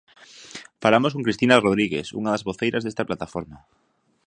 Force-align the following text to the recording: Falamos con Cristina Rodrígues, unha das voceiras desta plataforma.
Falamos 0.83 1.13
con 1.13 1.25
Cristina 1.27 1.61
Rodrígues, 1.65 2.07
unha 2.19 2.33
das 2.33 2.45
voceiras 2.49 2.83
desta 2.83 3.07
plataforma. 3.09 3.57